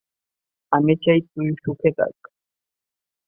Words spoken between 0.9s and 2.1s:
চাই তুই সুখে